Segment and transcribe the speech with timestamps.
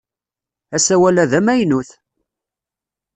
[0.75, 1.89] Asawal-a d amaynut!